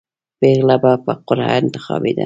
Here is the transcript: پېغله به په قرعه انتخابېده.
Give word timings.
پېغله 0.39 0.75
به 0.83 0.91
په 1.03 1.11
قرعه 1.27 1.51
انتخابېده. 1.61 2.19